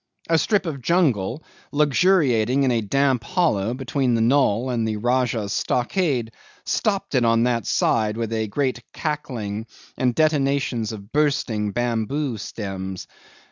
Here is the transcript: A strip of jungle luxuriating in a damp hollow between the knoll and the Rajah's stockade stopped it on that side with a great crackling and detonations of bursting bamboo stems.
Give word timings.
A 0.31 0.39
strip 0.39 0.65
of 0.65 0.81
jungle 0.81 1.43
luxuriating 1.71 2.63
in 2.63 2.71
a 2.71 2.81
damp 2.81 3.23
hollow 3.23 3.75
between 3.75 4.15
the 4.15 4.21
knoll 4.21 4.71
and 4.71 4.87
the 4.87 4.97
Rajah's 4.97 5.53
stockade 5.53 6.31
stopped 6.65 7.13
it 7.13 7.23
on 7.23 7.43
that 7.43 7.67
side 7.67 8.17
with 8.17 8.33
a 8.33 8.47
great 8.47 8.81
crackling 8.95 9.67
and 9.99 10.15
detonations 10.15 10.91
of 10.91 11.11
bursting 11.11 11.71
bamboo 11.71 12.39
stems. 12.39 13.05